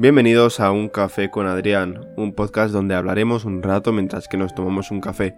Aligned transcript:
Bienvenidos 0.00 0.60
a 0.60 0.70
Un 0.72 0.88
Café 0.88 1.30
con 1.30 1.46
Adrián, 1.46 2.06
un 2.16 2.32
podcast 2.32 2.72
donde 2.72 2.94
hablaremos 2.94 3.44
un 3.44 3.62
rato 3.62 3.92
mientras 3.92 4.28
que 4.28 4.38
nos 4.38 4.54
tomamos 4.54 4.90
un 4.90 5.02
café. 5.02 5.36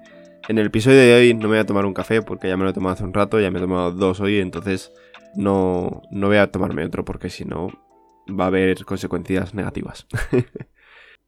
En 0.48 0.56
el 0.56 0.66
episodio 0.66 0.98
de 0.98 1.16
hoy 1.16 1.34
no 1.34 1.48
me 1.48 1.48
voy 1.48 1.58
a 1.58 1.66
tomar 1.66 1.84
un 1.84 1.92
café 1.92 2.22
porque 2.22 2.46
ya 2.46 2.56
me 2.56 2.62
lo 2.62 2.70
he 2.70 2.72
tomado 2.72 2.94
hace 2.94 3.02
un 3.02 3.12
rato, 3.12 3.40
ya 3.40 3.50
me 3.50 3.58
he 3.58 3.60
tomado 3.60 3.90
dos 3.90 4.20
hoy, 4.20 4.38
entonces 4.38 4.92
no, 5.34 6.02
no 6.12 6.28
voy 6.28 6.36
a 6.36 6.52
tomarme 6.52 6.84
otro 6.84 7.04
porque 7.04 7.28
si 7.28 7.44
no 7.44 7.70
va 8.28 8.44
a 8.44 8.46
haber 8.46 8.84
consecuencias 8.84 9.52
negativas. 9.52 10.06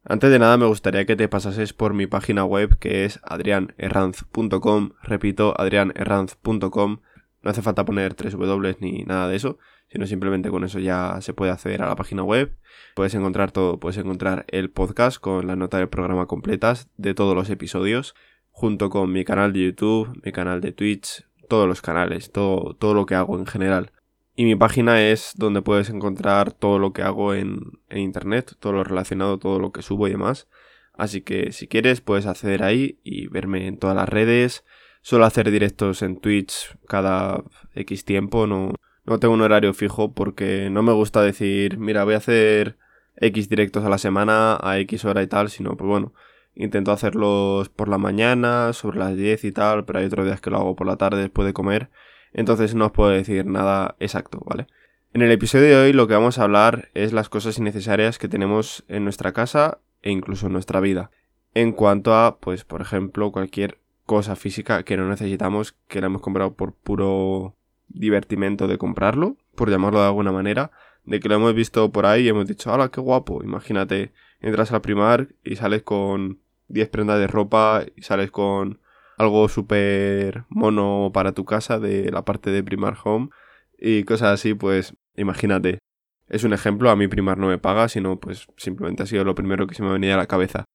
Antes 0.05 0.31
de 0.31 0.39
nada 0.39 0.55
me 0.55 0.67
gustaría 0.67 1.05
que 1.05 1.17
te 1.17 1.27
pasases 1.27 1.73
por 1.73 1.93
mi 1.93 2.07
página 2.07 2.45
web 2.45 2.79
que 2.79 3.03
es 3.03 3.19
adrianerranz.com, 3.21 4.91
repito, 5.03 5.59
adrianerranz.com, 5.59 6.99
no 7.45 7.51
hace 7.51 7.61
falta 7.61 7.85
poner 7.85 8.15
tres 8.15 8.33
W 8.33 8.75
ni 8.79 9.03
nada 9.03 9.27
de 9.29 9.35
eso, 9.35 9.59
sino 9.87 10.07
simplemente 10.07 10.49
con 10.49 10.63
eso 10.63 10.79
ya 10.79 11.19
se 11.21 11.35
puede 11.35 11.51
acceder 11.51 11.83
a 11.83 11.87
la 11.87 11.95
página 11.95 12.23
web. 12.23 12.57
Puedes 12.95 13.13
encontrar 13.13 13.51
todo, 13.51 13.79
puedes 13.79 13.97
encontrar 13.97 14.45
el 14.47 14.71
podcast 14.71 15.19
con 15.19 15.45
las 15.45 15.55
notas 15.55 15.79
del 15.79 15.87
programa 15.87 16.25
completas 16.25 16.89
de 16.97 17.13
todos 17.13 17.35
los 17.35 17.51
episodios, 17.51 18.15
junto 18.49 18.89
con 18.89 19.11
mi 19.11 19.23
canal 19.23 19.53
de 19.53 19.65
YouTube, 19.65 20.19
mi 20.25 20.31
canal 20.31 20.59
de 20.59 20.71
Twitch, 20.71 21.23
todos 21.47 21.67
los 21.67 21.83
canales, 21.83 22.31
todo, 22.31 22.73
todo 22.73 22.95
lo 22.95 23.05
que 23.05 23.13
hago 23.13 23.37
en 23.37 23.45
general. 23.45 23.91
Y 24.35 24.45
mi 24.45 24.55
página 24.55 24.99
es 25.03 25.33
donde 25.35 25.61
puedes 25.61 25.91
encontrar 25.91 26.51
todo 26.51 26.79
lo 26.79 26.93
que 26.93 27.03
hago 27.03 27.35
en, 27.35 27.59
en 27.89 27.99
internet, 27.99 28.55
todo 28.59 28.73
lo 28.73 28.83
relacionado, 28.83 29.37
todo 29.37 29.59
lo 29.59 29.71
que 29.71 29.83
subo 29.83 30.07
y 30.07 30.11
demás. 30.11 30.47
Así 30.93 31.21
que 31.21 31.51
si 31.51 31.67
quieres 31.67 32.01
puedes 32.01 32.25
acceder 32.25 32.63
ahí 32.63 32.99
y 33.03 33.27
verme 33.27 33.67
en 33.67 33.77
todas 33.77 33.95
las 33.95 34.09
redes. 34.09 34.65
Suelo 35.05 35.25
hacer 35.25 35.51
directos 35.51 36.01
en 36.01 36.17
Twitch 36.19 36.75
cada 36.87 37.43
X 37.75 38.05
tiempo, 38.05 38.47
no, 38.47 38.73
no 39.05 39.19
tengo 39.19 39.35
un 39.35 39.41
horario 39.41 39.71
fijo 39.75 40.15
porque 40.15 40.71
no 40.71 40.81
me 40.81 40.93
gusta 40.93 41.21
decir, 41.21 41.77
mira, 41.77 42.03
voy 42.05 42.15
a 42.15 42.17
hacer 42.17 42.79
X 43.17 43.47
directos 43.47 43.85
a 43.85 43.89
la 43.89 43.99
semana 43.99 44.57
a 44.59 44.79
X 44.79 45.05
hora 45.05 45.21
y 45.21 45.27
tal, 45.27 45.51
sino 45.51 45.77
pues 45.77 45.87
bueno, 45.87 46.15
intento 46.55 46.91
hacerlos 46.91 47.69
por 47.69 47.87
la 47.87 47.99
mañana, 47.99 48.73
sobre 48.73 48.97
las 48.97 49.15
10 49.15 49.43
y 49.43 49.51
tal, 49.51 49.85
pero 49.85 49.99
hay 49.99 50.05
otros 50.05 50.25
días 50.25 50.41
que 50.41 50.49
lo 50.49 50.57
hago 50.57 50.75
por 50.75 50.87
la 50.87 50.97
tarde 50.97 51.21
después 51.21 51.45
de 51.45 51.53
comer, 51.53 51.91
entonces 52.33 52.73
no 52.73 52.87
os 52.87 52.91
puedo 52.91 53.11
decir 53.11 53.45
nada 53.45 53.95
exacto, 53.99 54.41
¿vale? 54.43 54.65
En 55.13 55.21
el 55.21 55.31
episodio 55.31 55.67
de 55.67 55.75
hoy 55.75 55.93
lo 55.93 56.07
que 56.07 56.15
vamos 56.15 56.39
a 56.39 56.45
hablar 56.45 56.89
es 56.95 57.13
las 57.13 57.29
cosas 57.29 57.59
innecesarias 57.59 58.17
que 58.17 58.27
tenemos 58.27 58.83
en 58.87 59.03
nuestra 59.03 59.33
casa 59.33 59.81
e 60.01 60.09
incluso 60.09 60.47
en 60.47 60.53
nuestra 60.53 60.79
vida. 60.79 61.11
En 61.53 61.73
cuanto 61.73 62.15
a, 62.15 62.39
pues, 62.39 62.65
por 62.65 62.81
ejemplo, 62.81 63.31
cualquier 63.31 63.84
cosa 64.05 64.35
física 64.35 64.83
que 64.83 64.97
no 64.97 65.07
necesitamos, 65.09 65.75
que 65.87 66.01
la 66.01 66.07
hemos 66.07 66.21
comprado 66.21 66.53
por 66.55 66.73
puro 66.73 67.55
divertimento 67.87 68.67
de 68.67 68.77
comprarlo, 68.77 69.37
por 69.55 69.69
llamarlo 69.69 69.99
de 69.99 70.07
alguna 70.07 70.31
manera, 70.31 70.71
de 71.03 71.19
que 71.19 71.29
lo 71.29 71.35
hemos 71.35 71.53
visto 71.53 71.91
por 71.91 72.05
ahí 72.05 72.23
y 72.23 72.29
hemos 72.29 72.47
dicho, 72.47 72.73
¡hala, 72.73 72.89
qué 72.89 73.01
guapo! 73.01 73.43
Imagínate, 73.43 74.11
entras 74.39 74.71
al 74.71 74.81
primar 74.81 75.29
y 75.43 75.55
sales 75.55 75.83
con 75.83 76.39
10 76.67 76.89
prendas 76.89 77.19
de 77.19 77.27
ropa 77.27 77.83
y 77.95 78.01
sales 78.01 78.31
con 78.31 78.79
algo 79.17 79.47
súper 79.47 80.45
mono 80.49 81.11
para 81.13 81.31
tu 81.31 81.45
casa 81.45 81.79
de 81.79 82.11
la 82.11 82.25
parte 82.25 82.49
de 82.49 82.63
Primar 82.63 82.97
Home 83.03 83.29
y 83.77 84.03
cosas 84.03 84.33
así, 84.33 84.53
pues 84.53 84.95
imagínate. 85.15 85.79
Es 86.27 86.43
un 86.43 86.53
ejemplo, 86.53 86.89
a 86.89 86.95
mí 86.95 87.07
Primar 87.07 87.37
no 87.37 87.47
me 87.47 87.57
paga, 87.57 87.87
sino 87.87 88.19
pues 88.19 88.47
simplemente 88.57 89.03
ha 89.03 89.05
sido 89.05 89.23
lo 89.23 89.35
primero 89.35 89.67
que 89.67 89.75
se 89.75 89.83
me 89.83 89.91
venía 89.91 90.15
a 90.15 90.17
la 90.17 90.27
cabeza. 90.27 90.65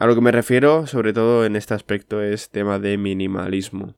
A 0.00 0.06
lo 0.06 0.14
que 0.14 0.22
me 0.22 0.32
refiero, 0.32 0.86
sobre 0.86 1.12
todo 1.12 1.44
en 1.44 1.56
este 1.56 1.74
aspecto, 1.74 2.22
es 2.22 2.48
tema 2.48 2.78
de 2.78 2.96
minimalismo. 2.96 3.96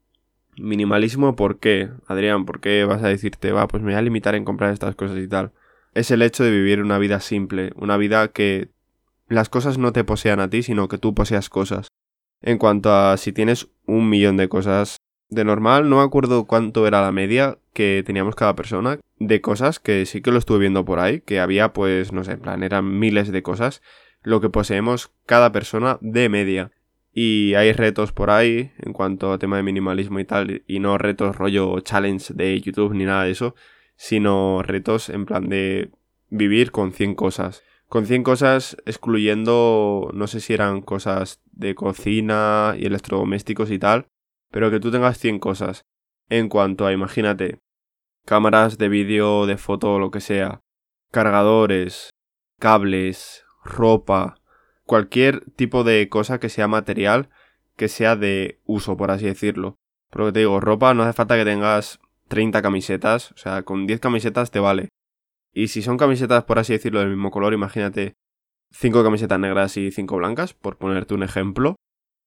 Minimalismo, 0.57 1.37
¿por 1.37 1.61
qué? 1.61 1.91
Adrián, 2.09 2.45
¿por 2.45 2.59
qué 2.59 2.85
vas 2.85 3.05
a 3.05 3.07
decirte, 3.07 3.53
va, 3.53 3.69
pues 3.69 3.85
me 3.85 3.93
voy 3.93 3.99
a 4.01 4.03
limitar 4.03 4.35
en 4.35 4.45
comprar 4.45 4.73
estas 4.73 4.97
cosas 4.97 5.19
y 5.19 5.29
tal? 5.29 5.53
Es 5.95 6.11
el 6.11 6.23
hecho 6.23 6.43
de 6.43 6.51
vivir 6.51 6.83
una 6.83 6.99
vida 6.99 7.21
simple, 7.21 7.71
una 7.77 7.97
vida 7.97 8.27
que 8.33 8.71
las 9.29 9.49
cosas 9.49 9.79
no 9.79 9.93
te 9.93 10.03
posean 10.03 10.41
a 10.41 10.51
ti, 10.51 10.65
sino 10.65 10.89
que 10.89 10.99
tú 10.99 11.15
poseas 11.15 11.49
cosas. 11.49 11.87
En 12.41 12.59
cuanto 12.59 12.93
a 12.93 13.17
si 13.17 13.33
tienes 13.33 13.69
un 13.87 14.11
millón 14.11 14.37
de 14.37 14.49
cosas 14.49 14.97
de 15.29 15.45
normal, 15.45 15.89
no 15.89 15.99
me 15.99 16.03
acuerdo 16.03 16.47
cuánto 16.47 16.85
era 16.89 17.01
la 17.01 17.13
media 17.13 17.59
que 17.75 18.03
teníamos 18.05 18.35
cada 18.35 18.57
persona 18.57 18.99
de 19.21 19.41
cosas 19.41 19.79
que 19.79 20.05
sí 20.05 20.21
que 20.21 20.33
lo 20.33 20.41
estuve 20.41 20.59
viendo 20.59 20.85
por 20.85 20.99
ahí, 20.99 21.21
que 21.21 21.39
había 21.39 21.73
pues, 21.73 22.13
no 22.13 22.25
sé, 22.25 22.33
en 22.33 22.41
plan, 22.41 22.65
eran 22.65 22.99
miles 22.99 23.31
de 23.31 23.45
cosas, 23.45 23.83
lo 24.23 24.41
que 24.41 24.51
poseemos 24.51 25.13
cada 25.27 25.53
persona 25.53 25.99
de 26.01 26.29
media. 26.29 26.71
Y 27.13 27.55
hay 27.55 27.73
retos 27.73 28.13
por 28.13 28.31
ahí 28.31 28.73
en 28.79 28.93
cuanto 28.93 29.33
a 29.33 29.39
tema 29.39 29.57
de 29.59 29.63
minimalismo 29.63 30.19
y 30.19 30.25
tal, 30.25 30.63
y 30.67 30.81
no 30.81 30.97
retos 30.97 31.37
rollo 31.37 31.81
challenge 31.81 32.33
de 32.33 32.59
YouTube 32.61 32.95
ni 32.95 33.05
nada 33.05 33.25
de 33.25 33.33
eso, 33.33 33.55
sino 33.97 34.63
retos 34.63 35.11
en 35.11 35.27
plan 35.27 35.49
de 35.49 35.91
vivir 36.31 36.71
con 36.71 36.93
100 36.93 37.15
cosas. 37.15 37.63
Con 37.89 38.07
100 38.07 38.23
cosas 38.23 38.77
excluyendo, 38.87 40.11
no 40.15 40.27
sé 40.27 40.41
si 40.41 40.55
eran 40.55 40.81
cosas 40.81 41.43
de 41.53 41.75
cocina 41.75 42.75
y 42.79 42.87
electrodomésticos 42.87 43.71
y 43.71 43.79
tal, 43.79 44.07
pero 44.51 44.71
que 44.71 44.81
tú 44.81 44.91
tengas 44.91 45.19
100 45.19 45.39
cosas. 45.39 45.85
En 46.31 46.49
cuanto 46.49 46.87
a, 46.87 46.93
imagínate, 46.93 47.59
cámaras 48.25 48.79
de 48.79 48.89
vídeo, 48.89 49.45
de 49.45 49.59
foto, 49.59 49.99
lo 49.99 50.11
que 50.11 50.21
sea, 50.21 50.63
cargadores, 51.11 52.11
cables, 52.59 53.45
ropa, 53.65 54.41
cualquier 54.85 55.45
tipo 55.57 55.85
de 55.85 56.09
cosa 56.09 56.39
que 56.41 56.49
sea 56.49 56.69
material, 56.69 57.29
que 57.77 57.89
sea 57.89 58.17
de 58.17 58.61
uso, 58.65 58.97
por 58.97 59.11
así 59.11 59.27
decirlo. 59.27 59.77
Porque 60.11 60.33
te 60.33 60.39
digo, 60.41 60.61
ropa 60.61 60.95
no 60.95 61.03
hace 61.03 61.15
falta 61.15 61.37
que 61.37 61.45
tengas 61.45 62.01
30 62.29 62.63
camisetas, 62.63 63.33
o 63.33 63.37
sea, 63.37 63.63
con 63.63 63.87
10 63.87 64.01
camisetas 64.01 64.51
te 64.51 64.61
vale. 64.61 64.89
Y 65.53 65.69
si 65.69 65.83
son 65.83 65.99
camisetas, 65.99 66.45
por 66.45 66.59
así 66.59 66.73
decirlo, 66.73 67.01
del 67.01 67.11
mismo 67.11 67.31
color, 67.31 67.53
imagínate 67.53 68.15
5 68.73 69.05
camisetas 69.05 69.39
negras 69.39 69.77
y 69.77 69.91
5 69.91 70.17
blancas, 70.17 70.55
por 70.55 70.79
ponerte 70.79 71.15
un 71.15 71.23
ejemplo, 71.23 71.77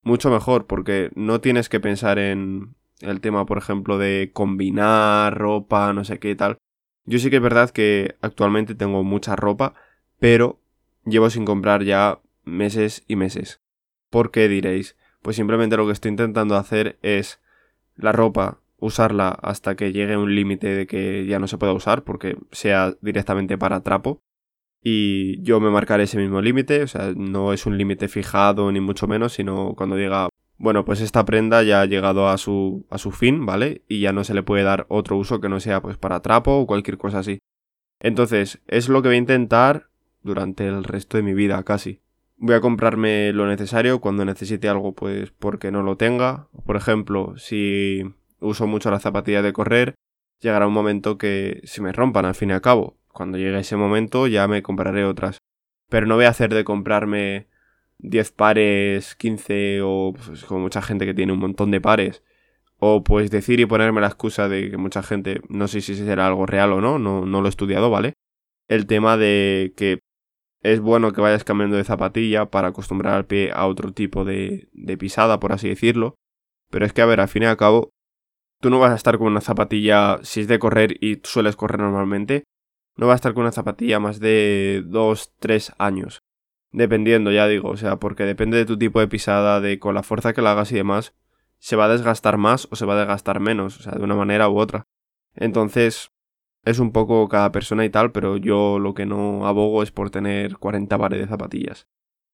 mucho 0.03 0.29
mejor, 0.29 0.67
porque 0.67 1.11
no 1.15 1.41
tienes 1.41 1.69
que 1.69 1.79
pensar 1.79 2.19
en 2.19 2.75
el 3.01 3.21
tema, 3.21 3.45
por 3.45 3.57
ejemplo, 3.57 3.97
de 3.97 4.31
combinar 4.33 5.35
ropa, 5.37 5.91
no 5.93 6.05
sé 6.05 6.19
qué 6.19 6.35
tal. 6.35 6.57
Yo 7.05 7.19
sí 7.19 7.29
que 7.29 7.37
es 7.37 7.41
verdad 7.41 7.69
que 7.71 8.15
actualmente 8.21 8.75
tengo 8.75 9.03
mucha 9.03 9.35
ropa, 9.35 9.73
pero 10.19 10.59
llevo 11.05 11.29
sin 11.29 11.45
comprar 11.45 11.83
ya 11.83 12.19
meses 12.43 13.03
y 13.07 13.15
meses. 13.15 13.61
¿Por 14.09 14.31
qué 14.31 14.47
diréis? 14.47 14.95
Pues 15.21 15.35
simplemente 15.35 15.77
lo 15.77 15.85
que 15.85 15.93
estoy 15.93 16.09
intentando 16.09 16.55
hacer 16.55 16.99
es 17.01 17.41
la 17.95 18.11
ropa 18.11 18.61
usarla 18.77 19.29
hasta 19.29 19.75
que 19.75 19.91
llegue 19.91 20.17
un 20.17 20.35
límite 20.35 20.67
de 20.67 20.85
que 20.85 21.25
ya 21.25 21.39
no 21.39 21.47
se 21.47 21.57
pueda 21.57 21.73
usar 21.73 22.03
porque 22.03 22.37
sea 22.51 22.93
directamente 23.01 23.57
para 23.57 23.81
trapo 23.81 24.21
y 24.87 25.41
yo 25.41 25.59
me 25.59 25.71
marcaré 25.71 26.03
ese 26.03 26.19
mismo 26.19 26.41
límite, 26.41 26.83
o 26.83 26.87
sea, 26.87 27.11
no 27.15 27.53
es 27.53 27.65
un 27.65 27.75
límite 27.75 28.07
fijado 28.07 28.71
ni 28.71 28.79
mucho 28.79 29.07
menos, 29.07 29.33
sino 29.33 29.73
cuando 29.75 29.95
diga, 29.95 30.29
bueno, 30.59 30.85
pues 30.85 31.01
esta 31.01 31.25
prenda 31.25 31.63
ya 31.63 31.81
ha 31.81 31.85
llegado 31.87 32.29
a 32.29 32.37
su, 32.37 32.85
a 32.91 32.99
su 32.99 33.09
fin, 33.09 33.47
¿vale? 33.47 33.83
Y 33.87 34.01
ya 34.01 34.13
no 34.13 34.23
se 34.23 34.35
le 34.35 34.43
puede 34.43 34.61
dar 34.61 34.85
otro 34.89 35.17
uso 35.17 35.41
que 35.41 35.49
no 35.49 35.59
sea 35.59 35.81
pues 35.81 35.97
para 35.97 36.21
trapo 36.21 36.59
o 36.59 36.67
cualquier 36.67 36.99
cosa 36.99 37.17
así. 37.17 37.39
Entonces, 37.99 38.61
es 38.67 38.87
lo 38.87 39.01
que 39.01 39.09
voy 39.09 39.15
a 39.15 39.19
intentar 39.19 39.89
durante 40.25 40.67
el 40.67 40.83
resto 40.83 41.17
de 41.17 41.23
mi 41.23 41.33
vida 41.33 41.63
casi 41.63 42.01
voy 42.37 42.55
a 42.55 42.61
comprarme 42.61 43.31
lo 43.33 43.47
necesario 43.47 43.99
cuando 43.99 44.25
necesite 44.25 44.67
algo, 44.67 44.93
pues 44.93 45.31
porque 45.31 45.71
no 45.71 45.83
lo 45.83 45.97
tenga. 45.97 46.47
Por 46.65 46.75
ejemplo, 46.75 47.35
si 47.37 48.03
uso 48.39 48.67
mucho 48.67 48.91
las 48.91 49.03
zapatillas 49.03 49.43
de 49.43 49.53
correr, 49.53 49.95
llegará 50.41 50.67
un 50.67 50.73
momento 50.73 51.17
que 51.17 51.61
se 51.63 51.81
me 51.81 51.91
rompan 51.91 52.25
al 52.25 52.35
fin 52.35 52.49
y 52.49 52.53
al 52.53 52.61
cabo. 52.61 52.97
Cuando 53.07 53.37
llegue 53.37 53.59
ese 53.59 53.77
momento 53.77 54.27
ya 54.27 54.47
me 54.47 54.61
compraré 54.61 55.05
otras. 55.05 55.37
Pero 55.89 56.07
no 56.07 56.15
voy 56.15 56.25
a 56.25 56.29
hacer 56.29 56.53
de 56.53 56.63
comprarme 56.63 57.47
10 57.99 58.31
pares, 58.31 59.15
15 59.15 59.81
o 59.83 60.13
pues, 60.13 60.43
como 60.45 60.61
mucha 60.61 60.81
gente 60.81 61.05
que 61.05 61.13
tiene 61.13 61.33
un 61.33 61.39
montón 61.39 61.71
de 61.71 61.81
pares. 61.81 62.23
O 62.77 63.03
pues 63.03 63.31
decir 63.31 63.59
y 63.59 63.65
ponerme 63.65 64.01
la 64.01 64.07
excusa 64.07 64.49
de 64.49 64.69
que 64.69 64.77
mucha 64.77 65.01
gente, 65.01 65.41
no 65.47 65.67
sé 65.67 65.79
si 65.79 65.95
será 65.95 66.27
algo 66.27 66.45
real 66.45 66.73
o 66.73 66.81
no, 66.81 66.99
no, 66.99 67.25
no 67.25 67.41
lo 67.41 67.47
he 67.47 67.49
estudiado, 67.49 67.89
¿vale? 67.89 68.13
El 68.67 68.85
tema 68.85 69.15
de 69.15 69.73
que 69.77 69.99
es 70.65 70.79
bueno 70.79 71.13
que 71.13 71.21
vayas 71.21 71.43
cambiando 71.43 71.77
de 71.77 71.83
zapatilla 71.83 72.49
para 72.49 72.69
acostumbrar 72.69 73.13
al 73.13 73.25
pie 73.25 73.51
a 73.53 73.67
otro 73.67 73.91
tipo 73.93 74.25
de, 74.25 74.67
de 74.73 74.97
pisada, 74.97 75.39
por 75.39 75.53
así 75.53 75.69
decirlo. 75.69 76.15
Pero 76.71 76.85
es 76.85 76.93
que, 76.93 77.03
a 77.03 77.05
ver, 77.05 77.19
al 77.21 77.27
fin 77.27 77.43
y 77.43 77.45
al 77.45 77.55
cabo, 77.55 77.91
tú 78.61 78.71
no 78.71 78.79
vas 78.79 78.91
a 78.91 78.95
estar 78.95 79.19
con 79.19 79.27
una 79.27 79.41
zapatilla, 79.41 80.17
si 80.23 80.41
es 80.41 80.47
de 80.47 80.57
correr 80.57 80.97
y 81.03 81.21
sueles 81.23 81.55
correr 81.55 81.79
normalmente, 81.79 82.45
no 82.97 83.05
vas 83.05 83.13
a 83.13 83.17
estar 83.17 83.33
con 83.35 83.41
una 83.41 83.51
zapatilla 83.51 83.99
más 83.99 84.19
de 84.19 84.83
2, 84.87 85.33
3 85.39 85.73
años. 85.77 86.23
Dependiendo, 86.71 87.31
ya 87.31 87.47
digo, 87.47 87.69
o 87.69 87.77
sea, 87.77 87.97
porque 87.97 88.23
depende 88.23 88.57
de 88.57 88.65
tu 88.65 88.75
tipo 88.75 88.99
de 88.99 89.07
pisada, 89.07 89.61
de 89.61 89.77
con 89.77 89.93
la 89.93 90.01
fuerza 90.01 90.33
que 90.33 90.41
la 90.41 90.53
hagas 90.53 90.71
y 90.71 90.75
demás, 90.75 91.13
se 91.59 91.75
va 91.75 91.85
a 91.85 91.89
desgastar 91.89 92.37
más 92.37 92.67
o 92.71 92.75
se 92.75 92.85
va 92.85 92.95
a 92.95 92.99
desgastar 92.99 93.39
menos, 93.39 93.79
o 93.79 93.83
sea, 93.83 93.93
de 93.93 94.03
una 94.03 94.15
manera 94.15 94.49
u 94.49 94.57
otra. 94.57 94.85
Entonces, 95.35 96.09
es 96.65 96.79
un 96.79 96.91
poco 96.91 97.29
cada 97.29 97.51
persona 97.51 97.85
y 97.85 97.89
tal, 97.89 98.11
pero 98.11 98.37
yo 98.37 98.79
lo 98.79 98.95
que 98.95 99.05
no 99.05 99.47
abogo 99.47 99.83
es 99.83 99.91
por 99.91 100.09
tener 100.09 100.57
40 100.57 100.97
pares 100.97 101.19
de 101.19 101.27
zapatillas. 101.27 101.87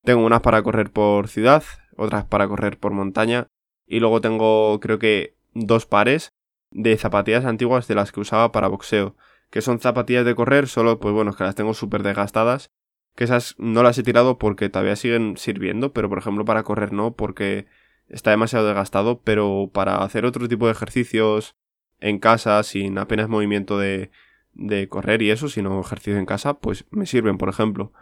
Tengo 0.04 0.26
unas 0.26 0.42
para 0.42 0.64
correr 0.64 0.90
por 0.92 1.28
ciudad, 1.28 1.64
otras 1.98 2.26
para 2.26 2.48
correr 2.48 2.80
por 2.80 2.94
montaña, 2.94 3.48
y 3.86 4.00
luego 4.00 4.22
tengo 4.22 4.80
creo 4.80 5.00
que 5.00 5.36
dos 5.54 5.86
pares 5.86 6.34
de 6.72 6.98
zapatillas 6.98 7.44
antiguas 7.44 7.88
de 7.90 7.96
las 7.96 8.14
que 8.14 8.22
usaba 8.22 8.54
para 8.54 8.70
boxeo, 8.70 9.18
que 9.50 9.62
son 9.62 9.82
zapatillas 9.82 10.26
de 10.26 10.34
correr, 10.34 10.68
solo 10.68 11.00
pues 11.00 11.14
bueno, 11.14 11.34
que 11.34 11.44
las 11.44 11.56
tengo 11.56 11.74
súper 11.74 12.02
desgastadas, 12.02 12.72
Que 13.14 13.26
esas 13.26 13.56
no 13.58 13.84
las 13.84 13.98
he 13.98 14.04
tirado 14.04 14.38
porque 14.38 14.70
todavía 14.70 14.96
siguen 14.96 15.36
sirviendo, 15.36 15.92
pero 15.92 16.08
por 16.08 16.18
ejemplo 16.20 16.46
para 16.46 16.64
correr 16.64 16.94
no, 16.94 17.14
porque 17.16 17.68
está 18.08 18.32
demasiado 18.32 18.66
desgastado, 18.66 19.20
pero 19.22 19.70
para 19.74 19.98
hacer 19.98 20.26
otro 20.26 20.48
tipo 20.48 20.68
de 20.68 20.72
ejercicios 20.72 21.58
en 22.02 22.20
casa, 22.20 22.62
sin 22.64 22.98
apenas 22.98 23.30
movimiento 23.30 23.80
de, 23.80 24.12
de 24.54 24.90
correr 24.90 25.22
y 25.22 25.32
eso, 25.32 25.48
sino 25.48 25.80
ejercicio 25.80 26.18
en 26.18 26.26
casa, 26.26 26.56
pues 26.56 26.86
me 26.92 27.06
sirven, 27.06 27.38
por 27.38 27.50
ejemplo. 27.50 27.94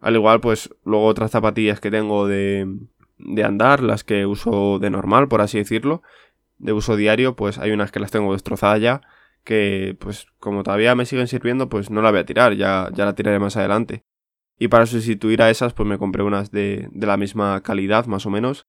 Al 0.00 0.16
igual, 0.16 0.40
pues 0.40 0.74
luego 0.84 1.06
otras 1.06 1.30
zapatillas 1.30 1.80
que 1.80 1.90
tengo 1.90 2.26
de, 2.26 2.66
de 3.18 3.44
andar, 3.44 3.82
las 3.82 4.02
que 4.02 4.26
uso 4.26 4.78
de 4.80 4.90
normal, 4.90 5.28
por 5.28 5.40
así 5.40 5.58
decirlo, 5.58 6.02
de 6.58 6.72
uso 6.72 6.96
diario, 6.96 7.36
pues 7.36 7.58
hay 7.58 7.70
unas 7.70 7.92
que 7.92 8.00
las 8.00 8.10
tengo 8.10 8.32
destrozadas 8.32 8.80
ya, 8.80 9.00
que 9.44 9.96
pues 10.00 10.26
como 10.38 10.62
todavía 10.62 10.94
me 10.94 11.06
siguen 11.06 11.28
sirviendo, 11.28 11.68
pues 11.68 11.90
no 11.90 12.02
la 12.02 12.10
voy 12.10 12.20
a 12.20 12.26
tirar, 12.26 12.54
ya, 12.54 12.88
ya 12.92 13.04
la 13.04 13.14
tiraré 13.14 13.38
más 13.38 13.56
adelante. 13.56 14.04
Y 14.58 14.68
para 14.68 14.86
sustituir 14.86 15.42
a 15.42 15.50
esas, 15.50 15.72
pues 15.72 15.88
me 15.88 15.98
compré 15.98 16.22
unas 16.22 16.50
de, 16.50 16.88
de 16.92 17.06
la 17.06 17.16
misma 17.16 17.62
calidad, 17.62 18.06
más 18.06 18.26
o 18.26 18.30
menos, 18.30 18.66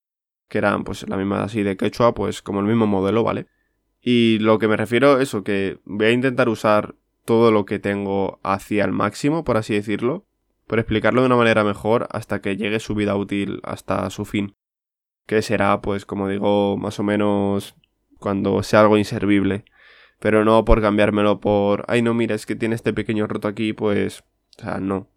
que 0.49 0.57
eran 0.57 0.83
pues 0.83 1.07
la 1.07 1.17
misma 1.17 1.43
así 1.43 1.63
de 1.63 1.77
quechua, 1.77 2.13
pues 2.13 2.41
como 2.41 2.59
el 2.59 2.65
mismo 2.65 2.87
modelo, 2.87 3.23
¿vale? 3.23 3.47
Y 4.05 4.39
lo 4.39 4.59
que 4.59 4.67
me 4.67 4.75
refiero, 4.75 5.21
eso, 5.21 5.45
que 5.45 5.79
voy 5.85 6.07
a 6.07 6.11
intentar 6.11 6.49
usar 6.49 6.95
todo 7.23 7.51
lo 7.51 7.63
que 7.63 7.79
tengo 7.79 8.39
hacia 8.43 8.83
el 8.83 8.91
máximo, 8.91 9.45
por 9.45 9.55
así 9.55 9.73
decirlo, 9.73 10.25
por 10.67 10.79
explicarlo 10.79 11.21
de 11.21 11.27
una 11.27 11.37
manera 11.37 11.63
mejor 11.63 12.07
hasta 12.11 12.41
que 12.41 12.57
llegue 12.57 12.81
su 12.81 12.95
vida 12.95 13.15
útil 13.15 13.61
hasta 13.63 14.09
su 14.09 14.25
fin. 14.25 14.55
Que 15.25 15.41
será, 15.41 15.81
pues, 15.81 16.05
como 16.05 16.27
digo, 16.27 16.75
más 16.75 16.99
o 16.99 17.03
menos 17.03 17.75
cuando 18.19 18.61
sea 18.61 18.81
algo 18.81 18.97
inservible. 18.97 19.63
Pero 20.19 20.43
no 20.43 20.65
por 20.65 20.81
cambiármelo 20.81 21.39
por, 21.39 21.85
ay 21.87 22.01
no, 22.01 22.13
mira, 22.13 22.35
es 22.35 22.45
que 22.45 22.55
tiene 22.55 22.75
este 22.75 22.91
pequeño 22.91 23.25
roto 23.27 23.47
aquí, 23.47 23.71
pues, 23.71 24.25
o 24.57 24.63
sea, 24.63 24.79
no. 24.79 25.07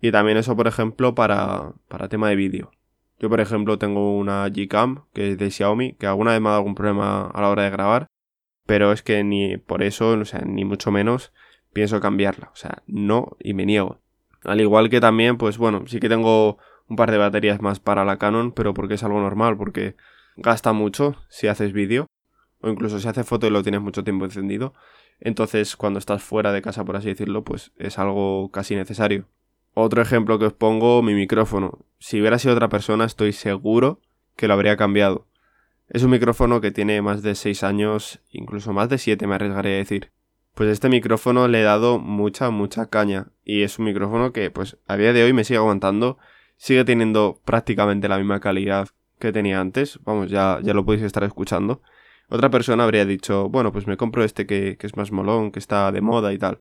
Y 0.00 0.12
también 0.12 0.36
eso, 0.36 0.54
por 0.54 0.68
ejemplo, 0.68 1.16
para, 1.16 1.72
para 1.88 2.08
tema 2.08 2.28
de 2.28 2.36
vídeo. 2.36 2.70
Yo, 3.18 3.28
por 3.28 3.40
ejemplo, 3.40 3.78
tengo 3.78 4.16
una 4.16 4.46
Gcam, 4.48 5.04
que 5.12 5.32
es 5.32 5.38
de 5.38 5.50
Xiaomi, 5.50 5.94
que 5.94 6.06
alguna 6.06 6.32
vez 6.32 6.40
me 6.40 6.48
ha 6.48 6.50
dado 6.50 6.60
algún 6.60 6.74
problema 6.76 7.28
a 7.28 7.40
la 7.40 7.48
hora 7.48 7.64
de 7.64 7.70
grabar, 7.70 8.06
pero 8.66 8.92
es 8.92 9.02
que 9.02 9.22
ni 9.24 9.56
por 9.56 9.82
eso, 9.82 10.10
o 10.10 10.24
sea, 10.24 10.40
ni 10.40 10.64
mucho 10.64 10.90
menos, 10.90 11.32
pienso 11.72 12.00
cambiarla. 12.00 12.50
O 12.52 12.56
sea, 12.56 12.82
no 12.86 13.36
y 13.40 13.54
me 13.54 13.64
niego. 13.64 14.00
Al 14.44 14.60
igual 14.60 14.90
que 14.90 15.00
también, 15.00 15.38
pues 15.38 15.58
bueno, 15.58 15.84
sí 15.86 16.00
que 16.00 16.08
tengo 16.08 16.58
un 16.88 16.96
par 16.96 17.10
de 17.10 17.18
baterías 17.18 17.60
más 17.60 17.80
para 17.80 18.04
la 18.04 18.18
Canon, 18.18 18.52
pero 18.52 18.74
porque 18.74 18.94
es 18.94 19.02
algo 19.02 19.20
normal, 19.20 19.56
porque 19.56 19.96
gasta 20.36 20.72
mucho 20.72 21.16
si 21.28 21.48
haces 21.48 21.72
vídeo, 21.72 22.06
o 22.60 22.68
incluso 22.68 23.00
si 23.00 23.08
haces 23.08 23.26
foto 23.26 23.46
y 23.46 23.50
lo 23.50 23.62
tienes 23.62 23.80
mucho 23.80 24.04
tiempo 24.04 24.24
encendido. 24.24 24.74
Entonces, 25.18 25.76
cuando 25.76 25.98
estás 25.98 26.22
fuera 26.22 26.52
de 26.52 26.62
casa, 26.62 26.84
por 26.84 26.96
así 26.96 27.08
decirlo, 27.08 27.42
pues 27.42 27.72
es 27.76 27.98
algo 27.98 28.50
casi 28.50 28.76
necesario. 28.76 29.26
Otro 29.74 30.00
ejemplo 30.00 30.38
que 30.38 30.46
os 30.46 30.52
pongo, 30.52 31.02
mi 31.02 31.14
micrófono. 31.14 31.84
Si 31.98 32.20
hubiera 32.20 32.38
sido 32.38 32.54
otra 32.54 32.68
persona, 32.68 33.04
estoy 33.04 33.32
seguro 33.32 34.00
que 34.36 34.48
lo 34.48 34.54
habría 34.54 34.76
cambiado. 34.76 35.26
Es 35.88 36.02
un 36.02 36.10
micrófono 36.10 36.60
que 36.60 36.72
tiene 36.72 37.00
más 37.00 37.22
de 37.22 37.36
6 37.36 37.62
años, 37.62 38.20
incluso 38.30 38.72
más 38.72 38.88
de 38.88 38.98
7 38.98 39.26
me 39.26 39.36
arriesgaría 39.36 39.74
a 39.74 39.76
decir. 39.76 40.10
Pues 40.54 40.70
este 40.70 40.88
micrófono 40.88 41.46
le 41.46 41.60
he 41.60 41.64
dado 41.64 41.98
mucha, 41.98 42.50
mucha 42.50 42.86
caña. 42.86 43.28
Y 43.44 43.62
es 43.62 43.78
un 43.78 43.84
micrófono 43.84 44.32
que, 44.32 44.50
pues, 44.50 44.78
a 44.86 44.96
día 44.96 45.12
de 45.12 45.22
hoy 45.22 45.32
me 45.32 45.44
sigue 45.44 45.58
aguantando. 45.58 46.18
Sigue 46.56 46.84
teniendo 46.84 47.40
prácticamente 47.44 48.08
la 48.08 48.18
misma 48.18 48.40
calidad 48.40 48.88
que 49.20 49.32
tenía 49.32 49.60
antes. 49.60 50.00
Vamos, 50.02 50.28
ya, 50.30 50.58
ya 50.62 50.74
lo 50.74 50.84
podéis 50.84 51.04
estar 51.04 51.22
escuchando. 51.22 51.82
Otra 52.28 52.50
persona 52.50 52.82
habría 52.82 53.04
dicho, 53.04 53.48
bueno, 53.48 53.70
pues 53.70 53.86
me 53.86 53.96
compro 53.96 54.24
este 54.24 54.46
que 54.46 54.76
es 54.80 54.96
más 54.96 55.12
molón, 55.12 55.52
que 55.52 55.60
está 55.60 55.92
de 55.92 56.00
moda 56.00 56.32
y 56.32 56.38
tal. 56.38 56.58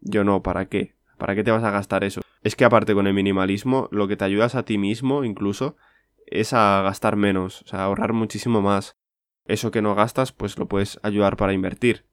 Yo 0.00 0.22
no, 0.22 0.42
¿para 0.42 0.66
qué? 0.66 0.94
¿Para 1.18 1.34
qué 1.34 1.42
te 1.42 1.50
vas 1.50 1.64
a 1.64 1.70
gastar 1.70 2.04
eso? 2.04 2.20
Es 2.42 2.54
que 2.54 2.64
aparte 2.64 2.94
con 2.94 3.06
el 3.06 3.14
minimalismo, 3.14 3.88
lo 3.90 4.06
que 4.06 4.16
te 4.16 4.24
ayudas 4.24 4.54
a 4.54 4.64
ti 4.64 4.78
mismo 4.78 5.24
incluso 5.24 5.76
es 6.26 6.52
a 6.52 6.82
gastar 6.82 7.16
menos, 7.16 7.62
o 7.62 7.66
sea, 7.66 7.80
a 7.80 7.84
ahorrar 7.84 8.12
muchísimo 8.12 8.62
más. 8.62 8.96
Eso 9.46 9.70
que 9.70 9.82
no 9.82 9.94
gastas, 9.94 10.32
pues 10.32 10.58
lo 10.58 10.68
puedes 10.68 10.98
ayudar 11.02 11.36
para 11.36 11.52
invertir. 11.52 12.06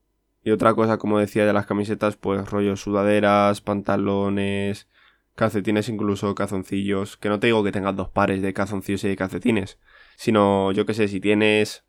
Y 0.43 0.51
otra 0.51 0.73
cosa, 0.73 0.97
como 0.97 1.19
decía, 1.19 1.45
de 1.45 1.53
las 1.53 1.65
camisetas, 1.65 2.17
pues 2.17 2.49
rollo 2.49 2.75
sudaderas, 2.75 3.61
pantalones, 3.61 4.87
calcetines, 5.35 5.87
incluso 5.89 6.33
calzoncillos. 6.35 7.17
Que 7.17 7.29
no 7.29 7.39
te 7.39 7.47
digo 7.47 7.63
que 7.63 7.71
tengas 7.71 7.95
dos 7.95 8.09
pares 8.09 8.41
de 8.41 8.53
calzoncillos 8.53 9.03
y 9.03 9.09
de 9.09 9.15
calcetines, 9.15 9.79
sino 10.17 10.71
yo 10.71 10.85
que 10.85 10.93
sé, 10.93 11.07
si 11.07 11.19
tienes 11.19 11.85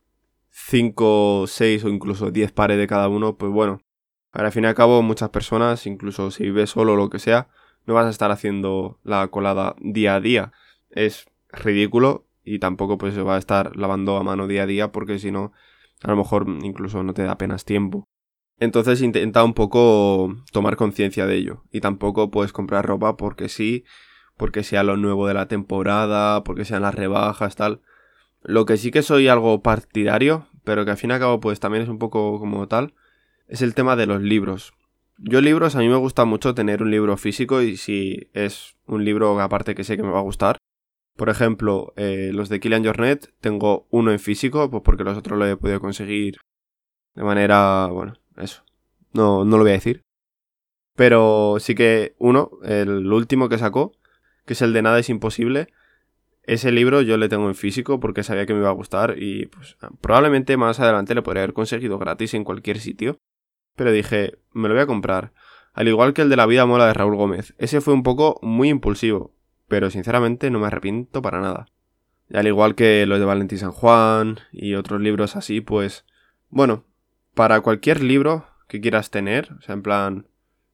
5, 0.50 1.46
6 1.48 1.84
o 1.84 1.88
incluso 1.88 2.30
10 2.30 2.52
pares 2.52 2.78
de 2.78 2.86
cada 2.86 3.08
uno, 3.08 3.36
pues 3.36 3.50
bueno. 3.50 3.80
Al 4.32 4.50
fin 4.52 4.64
y 4.64 4.66
al 4.66 4.74
cabo, 4.74 5.02
muchas 5.02 5.30
personas, 5.30 5.86
incluso 5.86 6.30
si 6.30 6.44
vives 6.44 6.70
solo 6.70 6.94
o 6.94 6.96
lo 6.96 7.10
que 7.10 7.18
sea, 7.18 7.48
no 7.86 7.94
vas 7.94 8.06
a 8.06 8.10
estar 8.10 8.30
haciendo 8.30 8.98
la 9.02 9.28
colada 9.28 9.76
día 9.80 10.14
a 10.14 10.20
día. 10.20 10.52
Es 10.90 11.26
ridículo 11.52 12.26
y 12.44 12.58
tampoco 12.58 12.98
pues 12.98 13.14
se 13.14 13.22
va 13.22 13.36
a 13.36 13.38
estar 13.38 13.76
lavando 13.76 14.16
a 14.16 14.22
mano 14.22 14.46
día 14.46 14.64
a 14.64 14.66
día 14.66 14.92
porque 14.92 15.18
si 15.18 15.30
no, 15.30 15.52
a 16.02 16.10
lo 16.10 16.16
mejor 16.16 16.46
incluso 16.62 17.02
no 17.02 17.14
te 17.14 17.22
da 17.22 17.32
apenas 17.32 17.64
tiempo. 17.64 18.04
Entonces 18.58 19.02
intenta 19.02 19.42
un 19.44 19.54
poco 19.54 20.36
tomar 20.52 20.76
conciencia 20.76 21.26
de 21.26 21.36
ello 21.36 21.64
y 21.72 21.80
tampoco 21.80 22.30
puedes 22.30 22.52
comprar 22.52 22.86
ropa 22.86 23.16
porque 23.16 23.48
sí, 23.48 23.84
porque 24.36 24.62
sea 24.62 24.82
lo 24.82 24.96
nuevo 24.96 25.26
de 25.26 25.34
la 25.34 25.48
temporada, 25.48 26.44
porque 26.44 26.64
sean 26.64 26.82
las 26.82 26.94
rebajas, 26.94 27.56
tal. 27.56 27.80
Lo 28.42 28.64
que 28.66 28.76
sí 28.76 28.90
que 28.90 29.02
soy 29.02 29.28
algo 29.28 29.62
partidario, 29.62 30.46
pero 30.64 30.84
que 30.84 30.92
al 30.92 30.96
fin 30.96 31.10
y 31.10 31.14
al 31.14 31.20
cabo 31.20 31.40
pues 31.40 31.60
también 31.60 31.82
es 31.82 31.88
un 31.88 31.98
poco 31.98 32.38
como 32.38 32.68
tal, 32.68 32.94
es 33.48 33.62
el 33.62 33.74
tema 33.74 33.96
de 33.96 34.06
los 34.06 34.22
libros. 34.22 34.72
Yo 35.18 35.40
libros, 35.40 35.76
a 35.76 35.78
mí 35.78 35.88
me 35.88 35.96
gusta 35.96 36.24
mucho 36.24 36.54
tener 36.54 36.82
un 36.82 36.90
libro 36.90 37.16
físico 37.16 37.62
y 37.62 37.76
si 37.76 38.30
es 38.32 38.76
un 38.86 39.04
libro 39.04 39.40
aparte 39.40 39.74
que 39.74 39.84
sé 39.84 39.96
que 39.96 40.02
me 40.02 40.10
va 40.10 40.18
a 40.18 40.22
gustar. 40.22 40.58
Por 41.16 41.28
ejemplo, 41.28 41.92
eh, 41.96 42.30
los 42.32 42.48
de 42.48 42.60
Killian 42.60 42.84
Jornet 42.84 43.32
tengo 43.40 43.86
uno 43.90 44.12
en 44.12 44.18
físico, 44.18 44.70
pues 44.70 44.82
porque 44.82 45.04
los 45.04 45.18
otros 45.18 45.38
lo 45.38 45.46
he 45.46 45.56
podido 45.56 45.80
conseguir 45.80 46.36
de 47.14 47.22
manera, 47.22 47.88
bueno, 47.88 48.14
eso. 48.36 48.64
No, 49.12 49.44
no 49.44 49.58
lo 49.58 49.64
voy 49.64 49.72
a 49.72 49.74
decir. 49.74 50.02
Pero 50.96 51.56
sí 51.58 51.74
que 51.74 52.14
uno, 52.18 52.50
el 52.62 53.12
último 53.12 53.48
que 53.48 53.58
sacó, 53.58 53.92
que 54.46 54.54
es 54.54 54.62
el 54.62 54.72
de 54.72 54.82
Nada 54.82 54.98
es 54.98 55.08
Imposible, 55.10 55.68
ese 56.44 56.72
libro 56.72 57.02
yo 57.02 57.16
le 57.16 57.28
tengo 57.28 57.48
en 57.48 57.54
físico 57.54 58.00
porque 58.00 58.24
sabía 58.24 58.46
que 58.46 58.52
me 58.52 58.60
iba 58.60 58.68
a 58.68 58.74
gustar 58.74 59.14
y 59.16 59.46
pues 59.46 59.76
probablemente 60.00 60.56
más 60.56 60.80
adelante 60.80 61.14
le 61.14 61.22
podría 61.22 61.44
haber 61.44 61.54
conseguido 61.54 61.98
gratis 61.98 62.34
en 62.34 62.44
cualquier 62.44 62.80
sitio. 62.80 63.18
Pero 63.76 63.92
dije, 63.92 64.38
me 64.52 64.68
lo 64.68 64.74
voy 64.74 64.82
a 64.82 64.86
comprar. 64.86 65.32
Al 65.72 65.88
igual 65.88 66.12
que 66.12 66.22
el 66.22 66.28
de 66.28 66.36
La 66.36 66.46
vida 66.46 66.66
mola 66.66 66.86
de 66.86 66.94
Raúl 66.94 67.16
Gómez. 67.16 67.54
Ese 67.58 67.80
fue 67.80 67.94
un 67.94 68.02
poco 68.02 68.38
muy 68.42 68.68
impulsivo, 68.68 69.34
pero 69.72 69.88
sinceramente 69.88 70.50
no 70.50 70.58
me 70.60 70.66
arrepiento 70.66 71.22
para 71.22 71.40
nada. 71.40 71.64
Y 72.28 72.36
al 72.36 72.46
igual 72.46 72.74
que 72.74 73.06
los 73.06 73.18
de 73.18 73.24
Valentín 73.24 73.56
San 73.56 73.72
Juan 73.72 74.38
y 74.52 74.74
otros 74.74 75.00
libros 75.00 75.34
así, 75.34 75.62
pues 75.62 76.04
bueno, 76.50 76.84
para 77.32 77.62
cualquier 77.62 78.02
libro 78.02 78.46
que 78.68 78.82
quieras 78.82 79.10
tener, 79.10 79.50
o 79.58 79.62
sea, 79.62 79.72
en 79.72 79.80
plan 79.80 80.26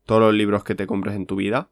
todos 0.05 0.21
los 0.21 0.35
libros 0.35 0.65
que 0.65 0.75
te 0.75 0.89
compres 0.89 1.15
en 1.15 1.27
tu 1.27 1.37
vida, 1.37 1.71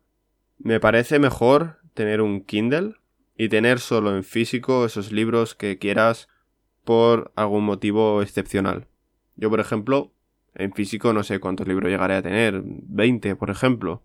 me 0.60 0.78
parece 0.78 1.18
mejor 1.18 1.78
tener 1.94 2.20
un 2.20 2.44
Kindle 2.44 2.94
y 3.36 3.48
tener 3.48 3.80
solo 3.80 4.14
en 4.14 4.22
físico 4.22 4.84
esos 4.84 5.10
libros 5.10 5.56
que 5.56 5.78
quieras 5.78 6.28
por 6.84 7.32
algún 7.34 7.64
motivo 7.64 8.22
excepcional. 8.22 8.86
Yo, 9.34 9.50
por 9.50 9.58
ejemplo, 9.58 10.12
en 10.54 10.72
físico 10.74 11.12
no 11.12 11.24
sé 11.24 11.40
cuántos 11.40 11.66
libros 11.66 11.90
llegaré 11.90 12.14
a 12.14 12.22
tener, 12.22 12.62
20 12.64 13.34
por 13.34 13.50
ejemplo. 13.50 14.04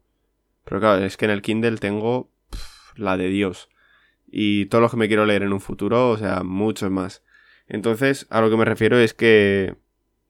Pero 0.65 0.79
claro, 0.79 1.05
es 1.05 1.17
que 1.17 1.25
en 1.25 1.31
el 1.31 1.43
Kindle 1.43 1.77
tengo 1.77 2.30
la 2.95 3.17
de 3.17 3.27
Dios. 3.29 3.69
Y 4.27 4.65
todo 4.67 4.81
lo 4.81 4.89
que 4.89 4.97
me 4.97 5.07
quiero 5.07 5.25
leer 5.25 5.43
en 5.43 5.53
un 5.53 5.59
futuro, 5.59 6.09
o 6.09 6.17
sea, 6.17 6.43
muchos 6.43 6.89
más. 6.89 7.23
Entonces, 7.67 8.27
a 8.29 8.41
lo 8.41 8.49
que 8.49 8.57
me 8.57 8.65
refiero 8.65 8.97
es 8.97 9.13
que 9.13 9.75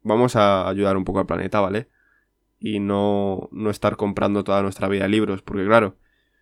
vamos 0.03 0.35
a 0.35 0.67
ayudar 0.67 0.97
un 0.97 1.05
poco 1.05 1.19
al 1.19 1.25
planeta, 1.25 1.59
¿vale? 1.59 1.87
Y 2.59 2.79
no, 2.79 3.49
no 3.51 3.69
estar 3.69 3.95
comprando 3.97 4.43
toda 4.43 4.61
nuestra 4.61 4.87
vida 4.87 5.07
libros, 5.07 5.41
porque 5.41 5.65
claro, 5.65 5.97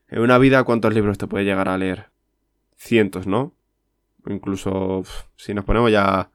en 0.08 0.20
una 0.20 0.38
vida, 0.38 0.64
¿cuántos 0.64 0.94
libros 0.94 1.18
te 1.18 1.28
puede 1.28 1.46
llegar 1.46 1.70
a 1.70 1.78
leer? 1.78 2.10
Cientos, 2.76 3.28
¿no? 3.28 3.54
Incluso, 4.26 5.04
si 5.36 5.54
nos 5.54 5.66
ponemos 5.66 5.92
ya 5.92 6.32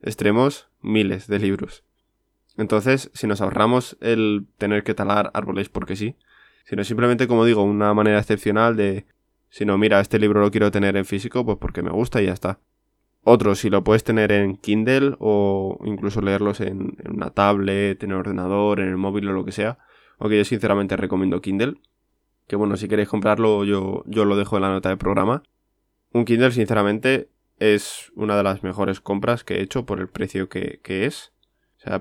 extremos, 0.00 0.68
miles 0.80 1.26
de 1.26 1.38
libros. 1.38 1.84
Entonces, 2.56 3.10
si 3.14 3.26
nos 3.26 3.40
ahorramos 3.40 3.96
el 4.00 4.46
tener 4.58 4.84
que 4.84 4.94
talar 4.94 5.30
árboles 5.34 5.68
porque 5.68 5.96
sí, 5.96 6.16
sino 6.64 6.84
simplemente, 6.84 7.28
como 7.28 7.44
digo, 7.44 7.62
una 7.62 7.92
manera 7.94 8.18
excepcional 8.18 8.76
de, 8.76 9.06
si 9.56 9.64
no, 9.64 9.78
mira, 9.78 10.00
este 10.00 10.18
libro 10.18 10.42
lo 10.42 10.50
quiero 10.50 10.70
tener 10.70 10.98
en 10.98 11.06
físico, 11.06 11.42
pues 11.46 11.56
porque 11.56 11.80
me 11.80 11.88
gusta 11.88 12.20
y 12.20 12.26
ya 12.26 12.34
está. 12.34 12.60
Otro, 13.22 13.54
si 13.54 13.70
lo 13.70 13.82
puedes 13.82 14.04
tener 14.04 14.30
en 14.30 14.58
Kindle 14.58 15.16
o 15.18 15.78
incluso 15.86 16.20
leerlos 16.20 16.60
en, 16.60 16.98
una 17.08 17.30
tablet, 17.30 18.02
en 18.04 18.10
el 18.10 18.18
ordenador, 18.18 18.80
en 18.80 18.88
el 18.88 18.98
móvil 18.98 19.28
o 19.28 19.32
lo 19.32 19.46
que 19.46 19.52
sea. 19.52 19.78
Aunque 20.18 20.36
yo 20.36 20.44
sinceramente 20.44 20.94
recomiendo 20.98 21.40
Kindle. 21.40 21.80
Que 22.46 22.56
bueno, 22.56 22.76
si 22.76 22.86
queréis 22.86 23.08
comprarlo, 23.08 23.64
yo, 23.64 24.04
yo 24.04 24.26
lo 24.26 24.36
dejo 24.36 24.56
en 24.56 24.62
la 24.62 24.68
nota 24.68 24.90
de 24.90 24.98
programa. 24.98 25.42
Un 26.12 26.26
Kindle, 26.26 26.50
sinceramente, 26.50 27.30
es 27.58 28.12
una 28.14 28.36
de 28.36 28.42
las 28.42 28.62
mejores 28.62 29.00
compras 29.00 29.42
que 29.42 29.54
he 29.54 29.62
hecho 29.62 29.86
por 29.86 30.00
el 30.00 30.10
precio 30.10 30.50
que, 30.50 30.80
que 30.82 31.06
es 31.06 31.32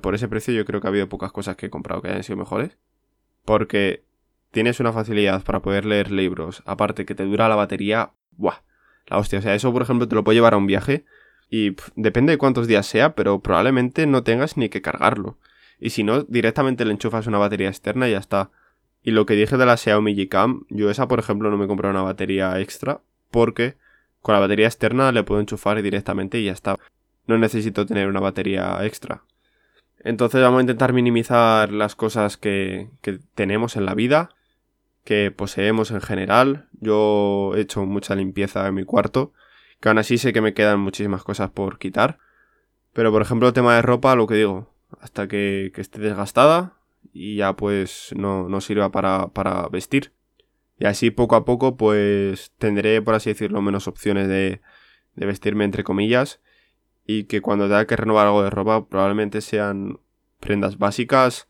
por 0.02 0.16
ese 0.16 0.28
precio 0.28 0.54
yo 0.54 0.66
creo 0.66 0.82
que 0.82 0.88
ha 0.88 0.90
habido 0.90 1.10
pocas 1.10 1.32
cosas 1.32 1.56
que 1.56 1.68
he 1.68 1.70
comprado 1.70 2.02
que 2.02 2.10
hayan 2.10 2.24
sido 2.24 2.38
mejores. 2.38 2.78
Porque 3.46 4.04
tienes 4.56 4.80
una 4.80 4.94
facilidad 4.94 5.44
para 5.44 5.62
poder 5.62 5.84
leer 5.84 6.10
libros, 6.12 6.64
aparte 6.66 7.06
que 7.06 7.14
te 7.14 7.26
dura 7.26 7.50
la 7.50 7.58
batería, 7.58 8.14
¡buah! 8.38 8.62
La 9.06 9.18
hostia, 9.18 9.40
o 9.40 9.42
sea, 9.42 9.54
eso 9.54 9.74
por 9.74 9.82
ejemplo 9.82 10.08
te 10.08 10.16
lo 10.16 10.24
puede 10.24 10.38
llevar 10.38 10.54
a 10.54 10.58
un 10.58 10.66
viaje 10.66 11.04
y 11.50 11.76
depende 11.98 12.32
de 12.32 12.38
cuántos 12.38 12.66
días 12.66 12.86
sea, 12.86 13.16
pero 13.16 13.42
probablemente 13.42 14.08
no 14.08 14.24
tengas 14.24 14.56
ni 14.56 14.70
que 14.70 14.82
cargarlo. 14.82 15.38
Y 15.78 15.90
si 15.90 16.06
no, 16.06 16.24
directamente 16.24 16.86
le 16.86 16.94
enchufas 16.94 17.28
una 17.28 17.38
batería 17.38 17.68
externa 17.68 18.08
y 18.08 18.12
ya 18.12 18.18
está. 18.18 18.50
Y 19.04 19.12
lo 19.12 19.26
que 19.26 19.34
dije 19.34 19.58
de 19.58 19.66
la 19.66 19.76
Xiaomi 19.76 20.16
yo 20.70 20.90
esa 20.90 21.10
por 21.10 21.20
ejemplo 21.20 21.52
no 21.52 21.58
me 21.58 21.68
compré 21.68 21.90
una 21.90 22.02
batería 22.02 22.58
extra 22.62 23.02
porque 23.32 23.76
con 24.22 24.36
la 24.36 24.40
batería 24.40 24.68
externa 24.68 25.12
le 25.12 25.24
puedo 25.24 25.42
enchufar 25.42 25.82
directamente 25.82 26.40
y 26.40 26.46
ya 26.46 26.54
está. 26.54 26.78
No 27.28 27.38
necesito 27.38 27.86
tener 27.86 28.08
una 28.08 28.22
batería 28.22 28.78
extra. 28.86 29.24
Entonces 30.00 30.42
vamos 30.42 30.60
a 30.60 30.62
intentar 30.62 30.94
minimizar 30.94 31.74
las 31.74 31.96
cosas 31.96 32.38
que, 32.38 32.88
que 33.02 33.20
tenemos 33.36 33.76
en 33.76 33.86
la 33.86 33.96
vida, 33.96 34.30
que 35.06 35.32
poseemos 35.32 35.92
en 35.92 36.02
general. 36.02 36.68
Yo 36.82 37.54
he 37.56 37.62
hecho 37.62 37.86
mucha 37.86 38.16
limpieza 38.16 38.68
en 38.68 38.74
mi 38.74 38.84
cuarto, 38.84 39.32
que 39.80 39.88
aún 39.88 40.00
así 40.00 40.18
sé 40.18 40.34
que 40.34 40.42
me 40.42 40.54
quedan 40.54 40.82
muchísimas 40.82 41.24
cosas 41.24 41.52
por 41.52 41.78
quitar. 41.78 42.18
Pero 42.92 43.12
por 43.12 43.22
ejemplo 43.22 43.48
el 43.48 43.54
tema 43.54 43.76
de 43.76 43.82
ropa, 43.82 44.16
lo 44.16 44.28
que 44.28 44.36
digo, 44.36 44.74
hasta 45.00 45.28
que, 45.28 45.72
que 45.74 45.82
esté 45.82 46.02
desgastada 46.02 46.74
y 47.14 47.38
ya 47.38 47.56
pues 47.56 48.14
no, 48.18 48.60
sirva 48.62 48.92
para, 48.92 49.28
para 49.28 49.70
vestir. 49.70 50.12
Y 50.80 50.86
así 50.86 51.12
poco 51.12 51.36
a 51.36 51.46
poco 51.46 51.78
pues 51.78 52.52
tendré, 52.58 53.02
por 53.02 53.14
así 53.14 53.30
decirlo, 53.30 53.62
menos 53.62 53.88
opciones 53.88 54.28
de, 54.28 54.62
de 55.16 55.26
vestirme 55.26 55.66
entre 55.66 55.84
comillas. 55.84 56.42
Y 57.06 57.26
que 57.26 57.42
cuando 57.42 57.66
tenga 57.66 57.86
que 57.86 57.96
renovar 57.96 58.26
algo 58.26 58.44
de 58.44 58.50
ropa 58.50 58.88
probablemente 58.88 59.42
sean 59.42 60.00
prendas 60.40 60.80
básicas, 60.80 61.48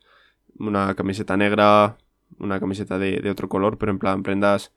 una 0.59 0.93
camiseta 0.95 1.37
negra, 1.37 1.97
una 2.39 2.59
camiseta 2.59 2.99
de, 2.99 3.29
otro 3.29 3.49
color, 3.49 3.77
pero 3.77 3.91
en 3.91 3.99
plan 3.99 4.23
prendas 4.23 4.73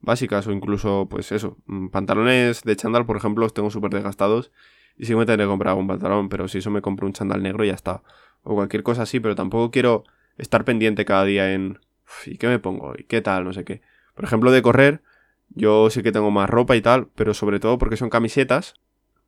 básicas 0.00 0.46
o 0.46 0.52
incluso 0.52 1.08
pues 1.10 1.32
eso, 1.32 1.58
mm, 1.66 1.88
pantalones 1.88 2.62
de 2.62 2.76
chándal 2.76 3.04
por 3.04 3.16
ejemplo 3.16 3.42
los 3.42 3.52
tengo 3.52 3.70
súper 3.70 3.90
desgastados 3.90 4.52
y 4.96 5.06
sí 5.06 5.14
me 5.14 5.26
tendré 5.26 5.44
que 5.44 5.48
comprar 5.48 5.74
un 5.74 5.86
pantalón, 5.86 6.28
pero 6.28 6.48
si 6.48 6.58
eso 6.58 6.70
me 6.70 6.82
compro 6.82 7.06
un 7.06 7.12
chándal 7.12 7.42
negro 7.42 7.64
y 7.64 7.68
ya 7.68 7.74
está. 7.74 8.02
O 8.42 8.54
cualquier 8.54 8.82
cosa 8.82 9.02
así, 9.02 9.20
pero 9.20 9.34
tampoco 9.34 9.70
quiero 9.70 10.04
estar 10.38 10.64
pendiente 10.64 11.04
cada 11.04 11.24
día 11.24 11.52
en 11.52 11.78
¿y 12.26 12.36
qué 12.36 12.48
me 12.48 12.58
pongo? 12.58 12.94
¿y 12.98 13.04
qué 13.04 13.20
tal? 13.20 13.44
No 13.44 13.52
sé 13.52 13.64
qué. 13.64 13.80
Por 14.14 14.24
ejemplo, 14.24 14.50
de 14.50 14.62
correr, 14.62 15.02
yo 15.50 15.90
sí 15.90 16.02
que 16.02 16.10
tengo 16.10 16.30
más 16.32 16.50
ropa 16.50 16.74
y 16.74 16.80
tal, 16.80 17.08
pero 17.14 17.34
sobre 17.34 17.60
todo 17.60 17.78
porque 17.78 17.96
son 17.96 18.10
camisetas 18.10 18.74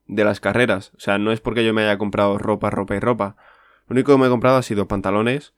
de 0.09 0.25
las 0.25 0.41
carreras. 0.41 0.93
O 0.97 1.00
sea, 1.00 1.19
no 1.19 1.31
es 1.31 1.41
porque 1.41 1.65
yo 1.65 1.73
me 1.73 1.83
haya 1.83 1.99
comprado 1.99 2.37
ropa, 2.39 2.71
ropa 2.71 2.97
y 2.97 2.99
ropa. 2.99 3.37
Lo 3.87 3.95
único 3.95 4.12
que 4.12 4.19
me 4.19 4.27
he 4.27 4.31
comprado 4.31 4.57
ha 4.57 4.62
sido 4.62 4.89
pantalones 4.89 5.55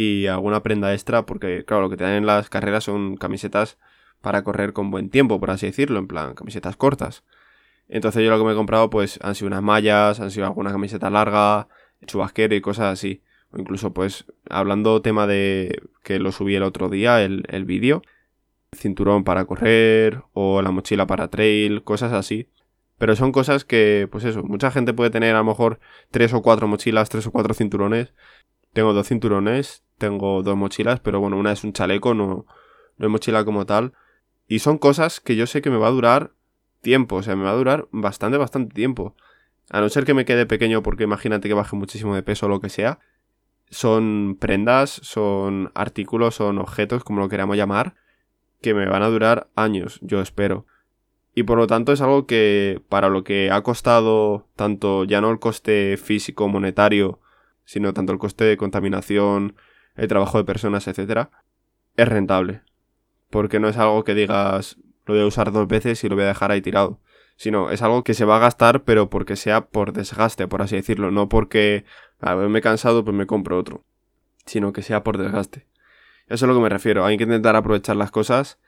y 0.00 0.26
alguna 0.28 0.62
prenda 0.62 0.94
extra, 0.94 1.26
porque 1.26 1.64
claro, 1.66 1.82
lo 1.82 1.90
que 1.90 1.98
te 1.98 2.04
dan 2.04 2.14
en 2.14 2.26
las 2.26 2.48
carreras 2.48 2.84
son 2.84 3.16
camisetas 3.16 3.76
para 4.22 4.42
correr 4.44 4.72
con 4.72 4.90
buen 4.90 5.10
tiempo, 5.10 5.38
por 5.38 5.50
así 5.50 5.66
decirlo, 5.66 5.98
en 5.98 6.06
plan, 6.06 6.34
camisetas 6.34 6.76
cortas. 6.76 7.22
Entonces 7.86 8.24
yo 8.24 8.30
lo 8.30 8.38
que 8.38 8.44
me 8.44 8.52
he 8.52 8.56
comprado 8.56 8.88
pues 8.88 9.18
han 9.22 9.34
sido 9.34 9.48
unas 9.48 9.62
mallas, 9.62 10.20
han 10.20 10.30
sido 10.30 10.46
alguna 10.46 10.72
camiseta 10.72 11.10
larga, 11.10 11.68
chubasquero 12.06 12.54
y 12.54 12.62
cosas 12.62 12.92
así. 12.92 13.22
O 13.50 13.58
incluso 13.58 13.92
pues 13.92 14.24
hablando 14.48 15.02
tema 15.02 15.26
de 15.26 15.82
que 16.02 16.18
lo 16.18 16.32
subí 16.32 16.54
el 16.54 16.62
otro 16.62 16.88
día, 16.88 17.22
el, 17.22 17.44
el 17.48 17.66
vídeo, 17.66 18.02
cinturón 18.72 19.24
para 19.24 19.44
correr 19.44 20.22
o 20.32 20.62
la 20.62 20.70
mochila 20.70 21.06
para 21.06 21.28
trail, 21.28 21.82
cosas 21.82 22.12
así. 22.14 22.48
Pero 23.00 23.16
son 23.16 23.32
cosas 23.32 23.64
que, 23.64 24.08
pues 24.12 24.24
eso, 24.24 24.42
mucha 24.42 24.70
gente 24.70 24.92
puede 24.92 25.08
tener 25.08 25.34
a 25.34 25.38
lo 25.38 25.44
mejor 25.44 25.80
tres 26.10 26.34
o 26.34 26.42
cuatro 26.42 26.68
mochilas, 26.68 27.08
tres 27.08 27.26
o 27.26 27.30
cuatro 27.32 27.54
cinturones. 27.54 28.12
Tengo 28.72 28.92
dos 28.92 29.08
cinturones, 29.08 29.84
tengo 29.98 30.42
dos 30.42 30.56
mochilas, 30.56 31.00
pero 31.00 31.20
bueno, 31.20 31.36
una 31.36 31.52
es 31.52 31.64
un 31.64 31.72
chaleco, 31.72 32.14
no, 32.14 32.46
no 32.96 33.06
es 33.06 33.10
mochila 33.10 33.44
como 33.44 33.66
tal. 33.66 33.92
Y 34.46 34.60
son 34.60 34.78
cosas 34.78 35.20
que 35.20 35.36
yo 35.36 35.46
sé 35.46 35.62
que 35.62 35.70
me 35.70 35.76
va 35.76 35.88
a 35.88 35.92
durar 35.92 36.32
tiempo, 36.80 37.16
o 37.16 37.22
sea, 37.22 37.36
me 37.36 37.44
va 37.44 37.50
a 37.50 37.56
durar 37.56 37.88
bastante, 37.92 38.38
bastante 38.38 38.74
tiempo. 38.74 39.14
A 39.70 39.80
no 39.80 39.88
ser 39.88 40.04
que 40.04 40.14
me 40.14 40.24
quede 40.24 40.46
pequeño 40.46 40.82
porque 40.82 41.04
imagínate 41.04 41.48
que 41.48 41.54
baje 41.54 41.76
muchísimo 41.76 42.14
de 42.14 42.22
peso 42.22 42.46
o 42.46 42.48
lo 42.48 42.60
que 42.60 42.68
sea. 42.68 42.98
Son 43.68 44.36
prendas, 44.40 44.90
son 44.90 45.70
artículos, 45.74 46.34
son 46.34 46.58
objetos, 46.58 47.04
como 47.04 47.20
lo 47.20 47.28
queramos 47.28 47.56
llamar, 47.56 47.94
que 48.60 48.74
me 48.74 48.86
van 48.86 49.02
a 49.02 49.08
durar 49.08 49.48
años, 49.54 50.00
yo 50.02 50.20
espero. 50.20 50.66
Y 51.34 51.44
por 51.44 51.56
lo 51.56 51.66
tanto 51.68 51.92
es 51.92 52.00
algo 52.00 52.26
que 52.26 52.82
para 52.88 53.08
lo 53.08 53.22
que 53.22 53.50
ha 53.52 53.62
costado 53.62 54.48
tanto 54.56 55.04
ya 55.04 55.20
no 55.20 55.30
el 55.30 55.38
coste 55.38 55.96
físico 55.96 56.48
monetario, 56.48 57.20
sino 57.70 57.94
tanto 57.94 58.12
el 58.12 58.18
coste 58.18 58.42
de 58.42 58.56
contaminación, 58.56 59.54
el 59.94 60.08
trabajo 60.08 60.38
de 60.38 60.44
personas, 60.44 60.88
etcétera, 60.88 61.30
es 61.96 62.08
rentable. 62.08 62.62
Porque 63.30 63.60
no 63.60 63.68
es 63.68 63.76
algo 63.76 64.02
que 64.02 64.12
digas, 64.12 64.76
lo 65.06 65.14
voy 65.14 65.22
a 65.22 65.26
usar 65.26 65.52
dos 65.52 65.68
veces 65.68 66.02
y 66.02 66.08
lo 66.08 66.16
voy 66.16 66.24
a 66.24 66.28
dejar 66.28 66.50
ahí 66.50 66.62
tirado. 66.62 66.98
Sino 67.36 67.70
es 67.70 67.80
algo 67.82 68.02
que 68.02 68.14
se 68.14 68.24
va 68.24 68.36
a 68.36 68.40
gastar, 68.40 68.82
pero 68.82 69.08
porque 69.08 69.36
sea 69.36 69.66
por 69.68 69.92
desgaste, 69.92 70.48
por 70.48 70.62
así 70.62 70.74
decirlo. 70.74 71.12
No 71.12 71.28
porque 71.28 71.84
a 72.18 72.34
me 72.34 72.58
he 72.58 72.62
cansado, 72.62 73.04
pues 73.04 73.16
me 73.16 73.28
compro 73.28 73.56
otro. 73.56 73.84
Sino 74.46 74.72
que 74.72 74.82
sea 74.82 75.04
por 75.04 75.16
desgaste. 75.16 75.68
Eso 76.26 76.34
es 76.34 76.42
a 76.42 76.46
lo 76.48 76.54
que 76.54 76.62
me 76.62 76.70
refiero. 76.70 77.04
Hay 77.04 77.16
que 77.18 77.22
intentar 77.22 77.54
aprovechar 77.54 77.94
las 77.94 78.10
cosas 78.10 78.58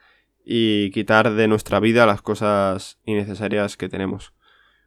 y 0.45 0.91
quitar 0.91 1.33
de 1.33 1.49
nuestra 1.49 1.81
vida 1.81 2.05
las 2.05 2.21
cosas 2.21 2.99
innecesarias 3.03 3.75
que 3.75 3.89
tenemos. 3.89 4.33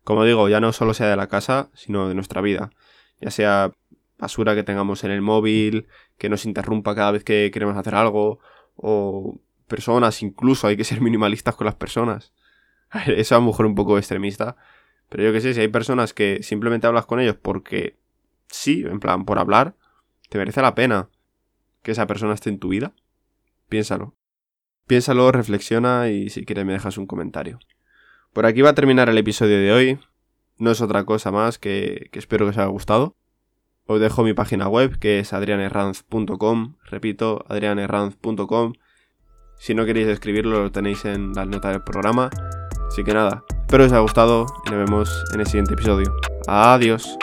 Como 0.05 0.25
digo, 0.25 0.49
ya 0.49 0.61
no 0.61 0.73
solo 0.73 0.95
sea 0.95 1.11
de 1.11 1.17
la 1.17 1.27
casa, 1.27 1.69
sino 1.75 2.09
de 2.09 2.15
nuestra 2.15 2.41
vida. 2.41 2.71
Ya 3.21 3.31
sea 3.31 3.73
basura 4.19 4.55
que 4.55 4.63
tengamos 4.63 5.05
en 5.05 5.11
el 5.11 5.23
móvil, 5.23 5.87
que 6.19 6.29
nos 6.29 6.45
interrumpa 6.45 6.95
cada 6.95 7.13
vez 7.13 7.25
que 7.25 7.51
queremos 7.53 7.77
hacer 7.77 7.95
algo, 7.95 8.39
o 8.77 9.39
personas, 9.69 10.23
incluso 10.23 10.67
hay 10.67 10.77
que 10.77 10.85
ser 10.85 11.01
minimalistas 11.01 11.55
con 11.55 11.67
las 11.67 11.75
personas. 11.75 12.33
eso 13.07 13.35
a 13.35 13.39
lo 13.39 13.47
mejor 13.47 13.67
un 13.67 13.75
poco 13.75 13.99
extremista. 13.99 14.57
Pero 15.09 15.25
yo 15.25 15.33
que 15.33 15.41
sé, 15.41 15.55
si 15.55 15.61
hay 15.61 15.69
personas 15.69 16.13
que 16.13 16.43
simplemente 16.43 16.87
hablas 16.87 17.07
con 17.07 17.21
ellos 17.21 17.37
porque 17.41 17.97
sí, 18.49 18.85
en 18.87 19.01
plan, 19.01 19.25
por 19.25 19.39
hablar, 19.39 19.77
te 20.29 20.39
merece 20.39 20.63
la 20.63 20.75
pena 20.75 21.09
que 21.83 21.93
esa 21.93 22.07
persona 22.07 22.35
esté 22.35 22.51
en 22.51 22.59
tu 22.59 22.69
vida. 22.69 22.93
Piénsalo. 23.69 24.15
Piénsalo, 24.87 25.31
reflexiona 25.33 26.09
y 26.09 26.31
si 26.31 26.45
quieres 26.45 26.65
me 26.65 26.73
dejas 26.73 26.99
un 26.99 27.07
comentario. 27.07 27.59
Por 28.33 28.47
aquí 28.47 28.63
va 28.63 28.71
a 28.71 28.75
terminar 28.75 29.09
el 29.09 29.19
episodio 29.19 29.59
de 29.59 29.73
hoy. 29.73 29.99
No 30.59 30.71
es 30.71 30.81
otra 30.81 31.05
cosa 31.05 31.31
más 31.31 31.59
que, 31.59 32.09
que 32.13 32.19
espero 32.19 32.47
que 32.47 32.51
os 32.51 32.59
haya 32.59 32.67
gustado. 32.67 33.16
Os 33.87 34.01
dejo 34.01 34.25
mi 34.25 34.35
página 34.35 34.69
web 34.69 34.99
que 34.99 35.21
es 35.21 35.33
adrianerranz.com. 35.33 36.75
Repito, 36.91 37.45
adrianerranz.com 37.49 38.73
si 39.59 39.75
no 39.75 39.85
queréis 39.85 40.09
escribirlo, 40.09 40.63
lo 40.63 40.71
tenéis 40.71 41.05
en 41.05 41.33
la 41.33 41.45
nota 41.45 41.71
del 41.71 41.83
programa. 41.83 42.31
Así 42.89 43.03
que 43.03 43.15
nada, 43.15 43.45
espero 43.49 43.83
que 43.83 43.87
os 43.87 43.93
haya 43.93 44.01
gustado 44.01 44.47
y 44.67 44.71
nos 44.71 44.85
vemos 44.85 45.25
en 45.35 45.41
el 45.41 45.47
siguiente 45.47 45.75
episodio. 45.75 46.15
Adiós. 46.47 47.17